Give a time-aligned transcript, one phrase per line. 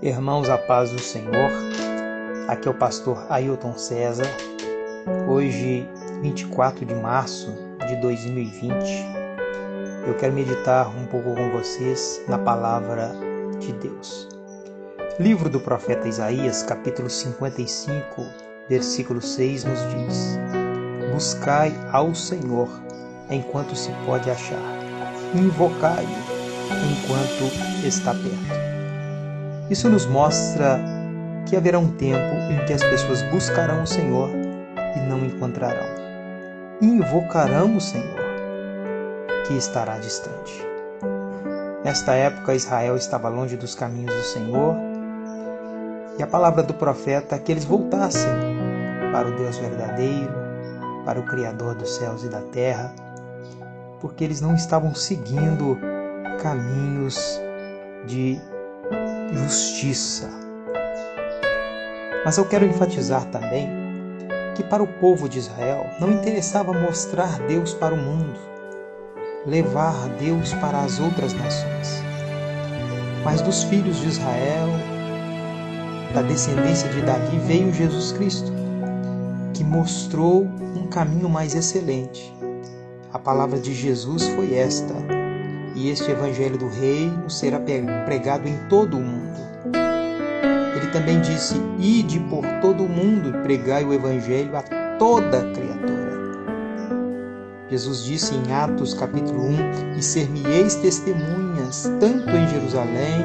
[0.00, 1.50] Irmãos, a paz do Senhor.
[2.46, 4.28] Aqui é o pastor Ailton César.
[5.28, 5.88] Hoje,
[6.22, 7.52] 24 de março
[7.84, 8.78] de 2020,
[10.06, 13.10] eu quero meditar um pouco com vocês na palavra
[13.58, 14.28] de Deus.
[15.18, 18.24] Livro do profeta Isaías, capítulo 55,
[18.68, 20.38] versículo 6 nos diz:
[21.12, 22.68] Buscai ao Senhor
[23.28, 24.62] enquanto se pode achar,
[25.34, 26.06] invocai-o
[26.86, 28.67] enquanto está perto.
[29.70, 30.80] Isso nos mostra
[31.46, 34.30] que haverá um tempo em que as pessoas buscarão o Senhor
[34.96, 35.86] e não encontrarão.
[36.80, 38.18] Invocarão o Senhor,
[39.46, 40.66] que estará distante.
[41.84, 44.74] Nesta época, Israel estava longe dos caminhos do Senhor,
[46.18, 48.32] e a palavra do profeta é que eles voltassem
[49.12, 50.32] para o Deus verdadeiro,
[51.04, 52.92] para o Criador dos céus e da terra,
[54.00, 55.78] porque eles não estavam seguindo
[56.42, 57.40] caminhos
[58.06, 58.40] de
[59.32, 60.28] justiça.
[62.24, 63.68] Mas eu quero enfatizar também
[64.54, 68.38] que para o povo de Israel não interessava mostrar Deus para o mundo,
[69.46, 72.02] levar Deus para as outras nações.
[73.24, 74.68] Mas dos filhos de Israel,
[76.12, 78.52] da descendência de Davi, veio Jesus Cristo,
[79.54, 80.44] que mostrou
[80.76, 82.34] um caminho mais excelente.
[83.12, 85.17] A palavra de Jesus foi esta:
[85.78, 87.60] e este evangelho do reino será
[88.04, 89.38] pregado em todo o mundo.
[90.74, 94.62] Ele também disse: Ide por todo o mundo e pregai o evangelho a
[94.98, 96.08] toda criatura.
[97.70, 103.24] Jesus disse em Atos capítulo 1: E ser-me-eis testemunhas, tanto em Jerusalém,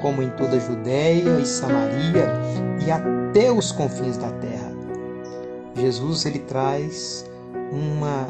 [0.00, 2.32] como em toda a Judéia e Samaria
[2.86, 4.72] e até os confins da terra.
[5.76, 7.26] Jesus ele traz
[7.70, 8.28] uma,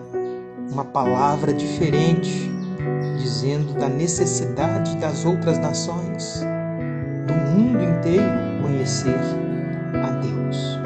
[0.72, 2.39] uma palavra diferente
[3.40, 6.42] dizendo da necessidade das outras nações,
[7.26, 8.22] do mundo inteiro,
[8.60, 9.16] conhecer
[9.94, 10.78] a Deus.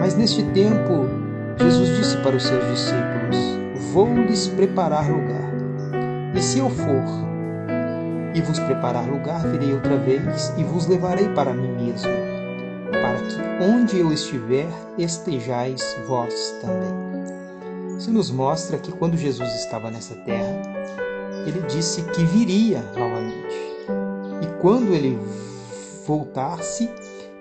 [0.00, 1.06] Mas neste tempo,
[1.58, 3.36] Jesus disse para os seus discípulos:
[3.92, 5.52] Vou lhes preparar lugar.
[6.34, 7.22] E se eu for
[8.34, 12.10] e vos preparar lugar, virei outra vez e vos levarei para mim mesmo,
[12.90, 17.12] para que onde eu estiver, estejais vós também.
[17.98, 20.62] Isso nos mostra que quando Jesus estava nessa terra,
[21.46, 23.54] ele disse que viria novamente.
[24.42, 25.18] E quando ele
[26.06, 26.90] voltasse,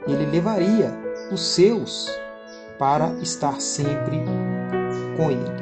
[0.08, 0.92] ele levaria
[1.32, 2.10] os seus
[2.78, 4.22] para estar sempre
[5.16, 5.62] com ele.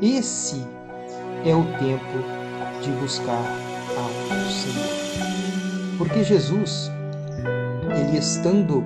[0.00, 0.66] Esse
[1.44, 2.42] é o tempo
[2.82, 3.44] de buscar
[3.96, 5.98] ao Senhor.
[5.98, 6.90] Porque Jesus,
[7.90, 8.84] ele estando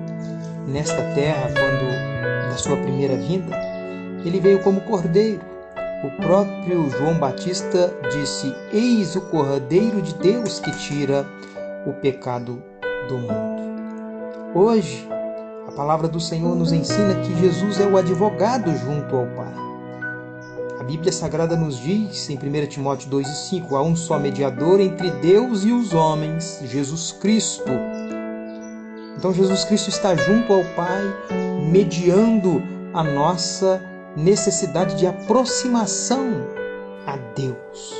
[0.67, 3.55] nesta terra quando da sua primeira vinda,
[4.25, 5.56] ele veio como cordeiro
[6.03, 11.25] o próprio João Batista disse: Eis o Cordeiro de Deus que tira
[11.85, 12.61] o pecado
[13.07, 13.57] do mundo.
[14.53, 15.07] Hoje,
[15.67, 19.53] a palavra do Senhor nos ensina que Jesus é o advogado junto ao Pai.
[20.79, 24.79] A Bíblia Sagrada nos diz, em 1 Timóteo 2 e 5, há um só mediador
[24.79, 27.71] entre Deus e os homens, Jesus Cristo.
[29.17, 31.01] Então Jesus Cristo está junto ao Pai,
[31.71, 32.61] mediando
[32.93, 33.81] a nossa
[34.17, 36.25] necessidade de aproximação
[37.05, 37.95] a Deus.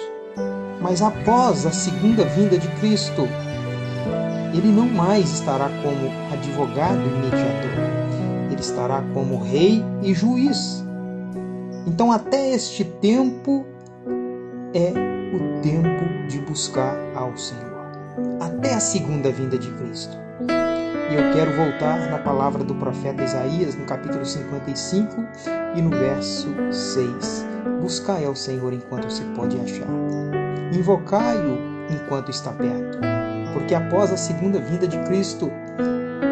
[0.81, 3.27] Mas após a segunda vinda de Cristo,
[4.53, 10.83] ele não mais estará como advogado e mediador, ele estará como rei e juiz.
[11.85, 13.65] Então, até este tempo
[14.73, 14.91] é
[15.33, 17.91] o tempo de buscar ao Senhor,
[18.39, 20.17] até a segunda vinda de Cristo.
[21.09, 25.15] E eu quero voltar na palavra do profeta Isaías, no capítulo 55
[25.75, 27.45] e no verso 6.
[27.81, 29.87] Buscai ao Senhor enquanto se pode achar.
[30.73, 31.57] Invocai-o
[31.89, 32.99] enquanto está perto.
[33.53, 35.49] Porque após a segunda vinda de Cristo,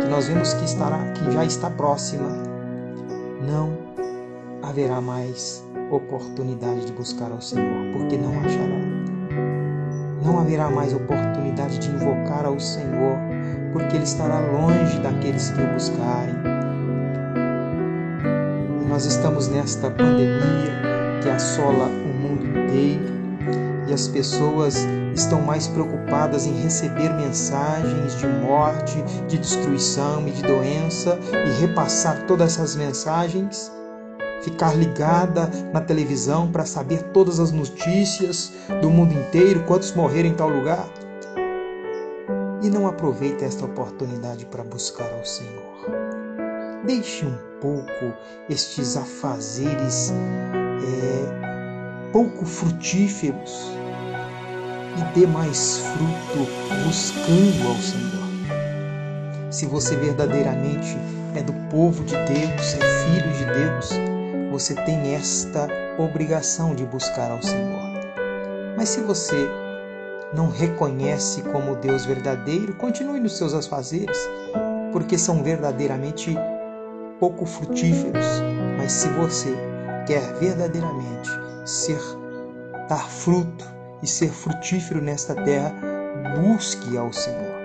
[0.02, 2.30] que nós vemos que, estará, que já está próxima,
[3.48, 3.78] não
[4.62, 8.86] haverá mais oportunidade de buscar ao Senhor, porque não achará.
[10.24, 13.18] Não haverá mais oportunidade de invocar ao Senhor,
[13.72, 16.55] porque Ele estará longe daqueles que o buscarem.
[18.96, 23.04] Nós estamos nesta pandemia que assola o mundo inteiro
[23.90, 30.42] e as pessoas estão mais preocupadas em receber mensagens de morte, de destruição e de
[30.44, 33.70] doença e repassar todas essas mensagens,
[34.42, 40.34] ficar ligada na televisão para saber todas as notícias do mundo inteiro, quantos morreram em
[40.36, 40.88] tal lugar
[42.64, 46.05] e não aproveita esta oportunidade para buscar ao Senhor.
[46.86, 48.14] Deixe um pouco
[48.48, 53.72] estes afazeres é, pouco frutíferos
[54.98, 56.48] e dê mais fruto
[56.86, 58.30] buscando ao Senhor.
[59.52, 60.96] se você verdadeiramente
[61.36, 63.90] é do povo de Deus, é filho de Deus,
[64.52, 65.68] você tem esta
[65.98, 67.82] obrigação de buscar ao Senhor.
[68.78, 69.50] Mas se você
[70.34, 74.18] não reconhece como Deus verdadeiro, continue nos seus afazeres,
[74.92, 76.36] porque são verdadeiramente
[77.20, 78.26] pouco frutíferos.
[78.78, 79.56] Mas se você
[80.08, 81.30] quer verdadeiramente
[81.66, 82.00] ser
[82.88, 83.66] dar fruto
[84.02, 85.74] e ser frutífero nesta terra,
[86.40, 87.56] busque ao Senhor.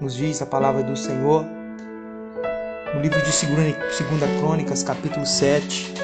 [0.00, 1.44] Nos diz a palavra do Senhor
[2.94, 5.94] no livro de 2 Crônicas, capítulo 7.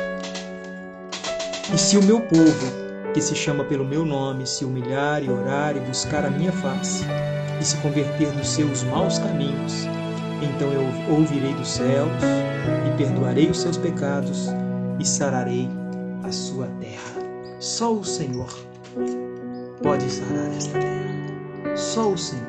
[1.73, 5.77] E se o meu povo, que se chama pelo meu nome, se humilhar e orar
[5.77, 7.05] e buscar a minha face,
[7.61, 9.87] e se converter dos seus maus caminhos,
[10.43, 12.11] então eu ouvirei dos céus
[12.87, 14.49] e perdoarei os seus pecados
[14.99, 15.69] e sararei
[16.25, 17.21] a sua terra.
[17.59, 18.49] Só o Senhor
[19.83, 21.77] pode sarar esta terra.
[21.77, 22.47] Só o Senhor.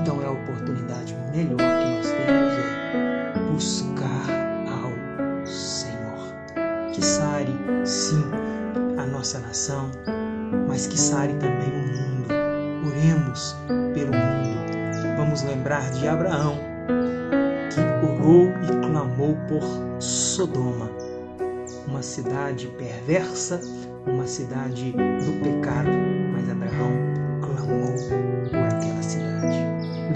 [0.00, 4.26] Então é a oportunidade melhor que nós temos é buscar
[4.68, 6.90] ao Senhor.
[6.92, 7.54] Que sare,
[7.84, 8.24] sim,
[8.98, 9.90] a nossa nação,
[10.68, 12.88] mas que sare também o mundo.
[12.88, 13.56] Oremos
[15.30, 16.58] Vamos lembrar de Abraão,
[17.72, 19.62] que orou e clamou por
[20.02, 20.90] Sodoma,
[21.86, 23.60] uma cidade perversa,
[24.08, 25.88] uma cidade do pecado,
[26.32, 26.90] mas Abraão
[27.40, 27.92] clamou
[28.48, 29.60] por aquela cidade.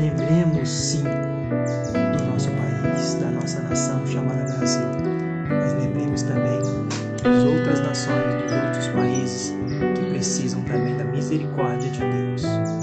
[0.01, 4.89] Lembremos sim do nosso país, da nossa nação chamada Brasil,
[5.49, 6.59] mas lembremos também
[7.23, 9.55] das outras nações, dos outros países
[9.95, 12.74] que precisam também da misericórdia de Deus.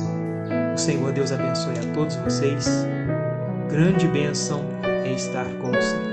[0.82, 2.66] Senhor Deus abençoe a todos vocês.
[3.70, 6.11] Grande bênção é estar com o Senhor.